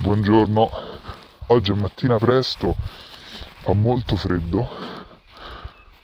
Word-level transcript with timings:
Buongiorno, 0.00 0.70
oggi 1.48 1.72
è 1.72 1.74
mattina 1.74 2.18
presto, 2.18 2.76
fa 3.62 3.72
molto 3.72 4.14
freddo, 4.14 4.68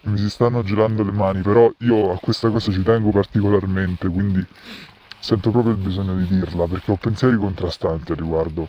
mi 0.02 0.18
si 0.18 0.28
stanno 0.28 0.64
gelando 0.64 1.04
le 1.04 1.12
mani, 1.12 1.42
però 1.42 1.72
io 1.78 2.10
a 2.10 2.18
questa 2.18 2.50
cosa 2.50 2.72
ci 2.72 2.82
tengo 2.82 3.10
particolarmente, 3.10 4.08
quindi 4.08 4.44
sento 5.20 5.52
proprio 5.52 5.74
il 5.74 5.78
bisogno 5.78 6.16
di 6.16 6.26
dirla 6.26 6.66
perché 6.66 6.90
ho 6.90 6.96
pensieri 6.96 7.36
contrastanti 7.36 8.10
al 8.10 8.18
riguardo, 8.18 8.68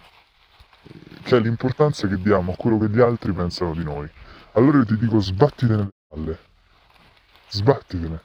che 1.23 1.37
è 1.37 1.39
l'importanza 1.39 2.07
che 2.07 2.21
diamo 2.21 2.51
a 2.51 2.55
quello 2.55 2.77
che 2.77 2.89
gli 2.89 3.01
altri 3.01 3.33
pensano 3.33 3.73
di 3.73 3.83
noi. 3.83 4.07
Allora 4.51 4.77
io 4.77 4.85
ti 4.85 4.95
dico 4.95 5.19
sbattitene 5.19 5.81
le 5.81 5.91
palle, 6.07 6.39
sbattitene 7.49 8.21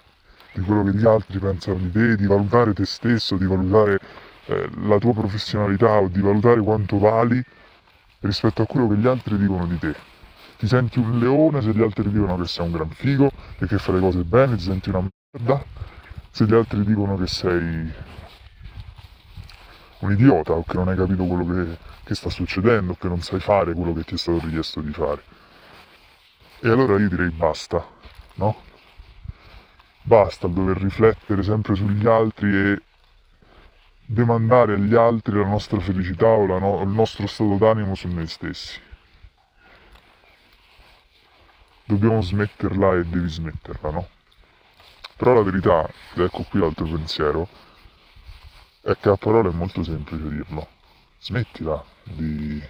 di 0.53 0.61
quello 0.61 0.83
che 0.83 0.95
gli 0.95 1.07
altri 1.07 1.39
pensano 1.39 1.79
di 1.79 1.91
te, 1.91 2.17
di 2.17 2.27
valutare 2.27 2.75
te 2.75 2.85
stesso, 2.85 3.39
di 3.39 3.47
valutare 3.47 4.29
eh, 4.51 4.69
la 4.83 4.99
tua 4.99 5.13
professionalità 5.13 6.01
o 6.01 6.09
di 6.09 6.21
valutare 6.21 6.61
quanto 6.61 6.99
vali 6.99 7.41
rispetto 8.21 8.63
a 8.63 8.67
quello 8.67 8.89
che 8.89 8.97
gli 8.97 9.07
altri 9.07 9.39
dicono 9.39 9.65
di 9.67 9.79
te. 9.79 9.95
Ti 10.59 10.67
senti 10.67 10.99
un 10.99 11.19
leone 11.19 11.63
se 11.63 11.71
gli 11.71 11.81
altri 11.81 12.11
dicono 12.11 12.37
che 12.37 12.47
sei 12.47 12.67
un 12.67 12.73
gran 12.73 12.91
figo 12.91 13.31
e 13.59 13.67
che 13.67 13.79
fai 13.79 13.95
le 13.95 14.01
cose 14.01 14.25
bene, 14.25 14.57
ti 14.57 14.65
senti 14.65 14.89
una 14.89 15.09
merda 15.33 15.65
se 16.33 16.45
gli 16.45 16.55
altri 16.55 16.85
dicono 16.85 17.17
che 17.17 17.29
sei 17.29 17.93
un 20.01 20.13
idiota 20.13 20.53
o 20.53 20.65
che 20.65 20.75
non 20.75 20.89
hai 20.89 20.97
capito 20.97 21.25
quello 21.25 21.47
che, 21.47 21.79
che 22.03 22.15
sta 22.15 22.29
succedendo 22.29 22.93
o 22.93 22.97
che 22.97 23.09
non 23.09 23.21
sai 23.21 23.39
fare 23.39 23.73
quello 23.73 23.93
che 23.93 24.03
ti 24.03 24.15
è 24.15 24.19
stato 24.19 24.41
richiesto 24.41 24.81
di 24.81 24.93
fare. 24.93 25.23
E 26.61 26.69
allora 26.69 26.99
io 26.99 27.09
direi 27.09 27.31
basta, 27.31 27.87
no? 28.35 28.57
Basta 30.03 30.49
dover 30.49 30.77
riflettere 30.77 31.43
sempre 31.43 31.75
sugli 31.77 32.07
altri 32.07 32.55
e 32.55 32.83
demandare 34.13 34.75
agli 34.75 34.97
altri 34.97 35.39
la 35.39 35.47
nostra 35.47 35.79
felicità 35.79 36.27
o 36.27 36.45
no- 36.59 36.83
il 36.83 36.89
nostro 36.89 37.29
stato 37.29 37.57
d'animo 37.57 37.95
su 37.95 38.09
noi 38.09 38.27
stessi. 38.27 38.81
Dobbiamo 41.85 42.21
smetterla 42.21 42.97
e 42.97 43.05
devi 43.05 43.29
smetterla, 43.29 43.91
no? 43.91 44.09
Però 45.17 45.33
la 45.35 45.43
verità, 45.43 45.89
ed 46.15 46.23
ecco 46.23 46.43
qui 46.43 46.59
l'altro 46.59 46.87
pensiero, 46.87 47.49
è 48.81 48.97
che 48.99 49.11
a 49.11 49.17
parole 49.17 49.51
è 49.51 49.53
molto 49.53 49.85
semplice 49.85 50.29
dirlo. 50.29 50.67
Smettila 51.21 51.85
di, 52.03 52.61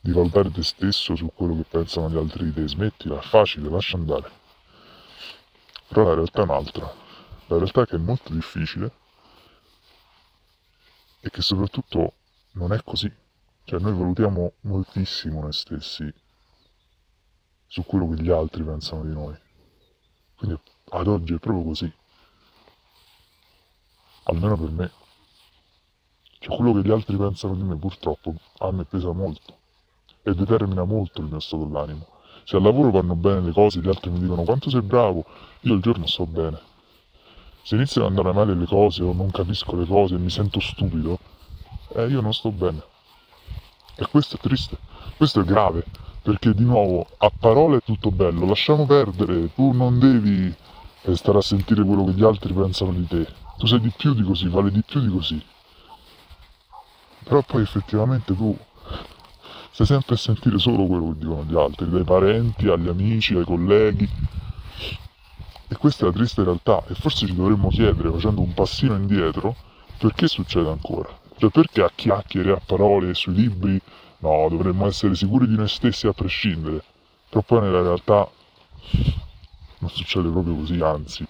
di 0.00 0.12
valutare 0.12 0.52
te 0.52 0.62
stesso 0.62 1.16
su 1.16 1.32
quello 1.34 1.56
che 1.56 1.66
pensano 1.68 2.08
gli 2.10 2.16
altri 2.16 2.44
di 2.44 2.54
te, 2.54 2.68
smettila, 2.68 3.18
è 3.18 3.22
facile, 3.22 3.68
lascia 3.68 3.96
andare. 3.96 4.30
Però 5.88 6.04
la 6.04 6.14
realtà 6.14 6.42
è 6.42 6.44
un'altra. 6.44 6.94
La 7.46 7.56
realtà 7.56 7.82
è 7.82 7.86
che 7.86 7.96
è 7.96 7.98
molto 7.98 8.32
difficile 8.32 9.02
e 11.24 11.30
che 11.30 11.40
soprattutto 11.40 12.12
non 12.52 12.74
è 12.74 12.82
così. 12.84 13.10
Cioè 13.64 13.80
noi 13.80 13.94
valutiamo 13.94 14.52
moltissimo 14.62 15.40
noi 15.40 15.54
stessi 15.54 16.12
su 17.66 17.82
quello 17.86 18.10
che 18.10 18.22
gli 18.22 18.28
altri 18.28 18.62
pensano 18.62 19.04
di 19.04 19.12
noi. 19.12 19.34
Quindi 20.36 20.60
ad 20.90 21.06
oggi 21.06 21.32
è 21.32 21.38
proprio 21.38 21.64
così. 21.64 21.90
Almeno 24.24 24.56
per 24.58 24.70
me. 24.70 24.92
Cioè 26.40 26.54
quello 26.56 26.74
che 26.74 26.86
gli 26.86 26.90
altri 26.90 27.16
pensano 27.16 27.54
di 27.54 27.62
me 27.62 27.74
purtroppo 27.76 28.34
a 28.58 28.70
me 28.70 28.84
pesa 28.84 29.10
molto 29.12 29.60
e 30.22 30.34
determina 30.34 30.84
molto 30.84 31.22
il 31.22 31.28
mio 31.28 31.40
stato 31.40 31.64
d'animo. 31.64 32.06
Se 32.44 32.56
al 32.56 32.62
lavoro 32.62 32.90
vanno 32.90 33.16
bene 33.16 33.40
le 33.40 33.52
cose, 33.52 33.80
gli 33.80 33.88
altri 33.88 34.10
mi 34.10 34.18
dicono 34.20 34.42
quanto 34.42 34.68
sei 34.68 34.82
bravo, 34.82 35.24
io 35.60 35.72
il 35.72 35.80
giorno 35.80 36.06
sto 36.06 36.26
bene 36.26 36.72
se 37.64 37.76
iniziano 37.76 38.06
ad 38.06 38.12
andare 38.14 38.34
male 38.34 38.54
le 38.54 38.66
cose 38.66 39.02
o 39.02 39.14
non 39.14 39.30
capisco 39.30 39.74
le 39.74 39.86
cose 39.86 40.16
e 40.16 40.18
mi 40.18 40.28
sento 40.28 40.60
stupido, 40.60 41.18
eh, 41.94 42.06
io 42.08 42.20
non 42.20 42.34
sto 42.34 42.50
bene. 42.50 42.82
E 43.96 44.06
questo 44.10 44.36
è 44.36 44.38
triste, 44.38 44.76
questo 45.16 45.40
è 45.40 45.44
grave, 45.44 45.82
perché 46.20 46.52
di 46.52 46.62
nuovo 46.62 47.06
a 47.16 47.30
parole 47.30 47.78
è 47.78 47.82
tutto 47.82 48.10
bello, 48.10 48.44
lasciamo 48.44 48.84
perdere, 48.84 49.54
tu 49.54 49.72
non 49.72 49.98
devi 49.98 50.54
eh, 51.02 51.16
stare 51.16 51.38
a 51.38 51.40
sentire 51.40 51.82
quello 51.82 52.04
che 52.04 52.12
gli 52.12 52.22
altri 52.22 52.52
pensano 52.52 52.92
di 52.92 53.06
te, 53.06 53.26
tu 53.56 53.64
sei 53.64 53.80
di 53.80 53.92
più 53.96 54.12
di 54.12 54.22
così, 54.22 54.46
vale 54.48 54.70
di 54.70 54.82
più 54.82 55.00
di 55.00 55.08
così. 55.08 55.42
Però 57.22 57.40
poi 57.40 57.62
effettivamente 57.62 58.36
tu 58.36 58.54
stai 59.70 59.86
sempre 59.86 60.16
a 60.16 60.18
sentire 60.18 60.58
solo 60.58 60.84
quello 60.84 61.12
che 61.12 61.18
dicono 61.20 61.44
gli 61.44 61.56
altri, 61.56 61.88
dai 61.88 62.04
parenti, 62.04 62.68
agli 62.68 62.88
amici, 62.88 63.34
ai 63.34 63.44
colleghi, 63.44 64.06
e 65.74 65.76
questa 65.76 66.04
è 66.04 66.06
la 66.06 66.14
triste 66.14 66.44
realtà 66.44 66.84
e 66.86 66.94
forse 66.94 67.26
ci 67.26 67.34
dovremmo 67.34 67.68
chiedere, 67.68 68.10
facendo 68.12 68.40
un 68.40 68.54
passino 68.54 68.94
indietro, 68.94 69.56
perché 69.98 70.28
succede 70.28 70.68
ancora? 70.70 71.08
Cioè 71.36 71.50
perché 71.50 71.82
a 71.82 71.90
chiacchiere, 71.92 72.52
a 72.52 72.60
parole, 72.64 73.12
sui 73.14 73.34
libri, 73.34 73.80
no, 74.18 74.46
dovremmo 74.48 74.86
essere 74.86 75.16
sicuri 75.16 75.48
di 75.48 75.56
noi 75.56 75.66
stessi 75.66 76.06
a 76.06 76.12
prescindere. 76.12 76.80
Però 77.28 77.42
poi 77.42 77.62
nella 77.62 77.82
realtà 77.82 78.30
non 79.78 79.90
succede 79.90 80.30
proprio 80.30 80.54
così, 80.54 80.80
anzi. 80.80 81.26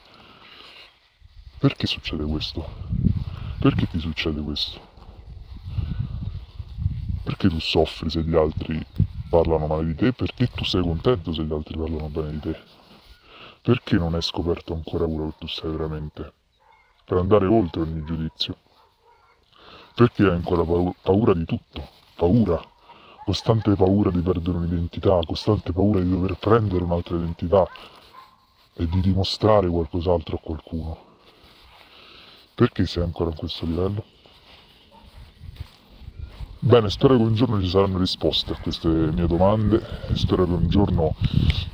Perché 1.59 1.87
succede 1.87 2.25
questo? 2.25 2.69
Perché 3.61 3.87
ti 3.87 3.99
succede 3.99 4.43
questo? 4.43 4.79
Perché 7.23 7.49
tu 7.49 7.59
soffri 7.59 8.11
se 8.11 8.21
gli 8.21 8.37
altri 8.37 8.85
parlano 9.31 9.67
male 9.67 9.87
di 9.87 9.95
te? 9.95 10.13
Perché 10.13 10.49
tu 10.49 10.65
sei 10.65 10.83
contento 10.83 11.33
se 11.33 11.45
gli 11.45 11.53
altri 11.53 11.79
parlano 11.79 12.09
bene 12.09 12.33
di 12.33 12.41
te? 12.41 12.83
Perché 13.65 13.97
non 13.97 14.13
hai 14.13 14.21
scoperto 14.21 14.75
ancora 14.75 15.07
quello 15.07 15.31
che 15.31 15.37
tu 15.39 15.47
sei 15.47 15.71
veramente? 15.71 16.35
Per 17.03 17.17
andare 17.17 17.47
oltre 17.47 17.81
ogni 17.81 18.05
giudizio. 18.05 18.59
Perché 19.95 20.25
hai 20.25 20.35
ancora 20.35 20.63
paura 21.01 21.33
di 21.33 21.47
tutto? 21.47 21.89
Paura. 22.15 22.63
Costante 23.25 23.75
paura 23.75 24.11
di 24.11 24.21
perdere 24.21 24.59
un'identità, 24.59 25.19
costante 25.25 25.73
paura 25.73 26.01
di 26.01 26.11
dover 26.11 26.37
prendere 26.37 26.85
un'altra 26.85 27.17
identità 27.17 27.67
e 28.75 28.87
di 28.87 29.01
dimostrare 29.01 29.67
qualcos'altro 29.67 30.37
a 30.37 30.41
qualcuno. 30.41 30.99
Perché 32.55 32.85
sei 32.85 33.03
ancora 33.03 33.31
a 33.31 33.35
questo 33.35 33.65
livello? 33.65 34.05
Bene, 36.65 36.89
spero 36.89 37.19
che 37.19 37.23
un 37.23 37.35
giorno 37.35 37.61
ci 37.61 37.69
saranno 37.69 37.99
risposte 37.99 38.53
a 38.53 38.57
queste 38.59 38.89
mie 38.89 39.27
domande 39.27 39.83
spero 40.15 40.47
che 40.47 40.53
un 40.53 40.67
giorno 40.67 41.15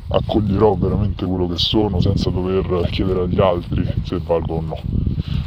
accoglierò 0.08 0.74
veramente 0.74 1.24
quello 1.26 1.46
che 1.46 1.58
sono 1.58 2.00
senza 2.00 2.28
dover 2.28 2.88
chiedere 2.90 3.20
agli 3.20 3.40
altri 3.40 3.86
se 4.02 4.18
valgo 4.18 4.56
o 4.56 4.60
no. 4.60 4.76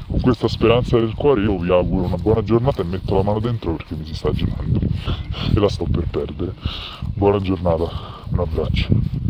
Con 0.08 0.22
questa 0.22 0.48
speranza 0.48 0.98
del 0.98 1.14
cuore 1.14 1.42
io 1.42 1.58
vi 1.58 1.70
auguro 1.72 2.06
una 2.06 2.16
buona 2.16 2.42
giornata 2.42 2.84
e 2.84 2.86
metto 2.86 3.16
la 3.16 3.24
mano 3.24 3.42
dentro 3.42 3.74
perché 3.76 3.96
mi 3.96 4.06
si 4.06 4.16
sta 4.16 4.32
gelando 4.32 4.80
e 4.80 5.60
la 5.60 5.68
sto 5.68 5.88
per 5.92 6.08
perdere. 6.08 6.54
Buona 7.14 7.42
giornata, 7.42 7.90
un 8.30 8.40
abbraccio. 8.40 9.23